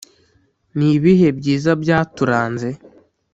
nibihe 0.77 1.27
byiza 1.39 1.71
byaturanze 1.81 2.69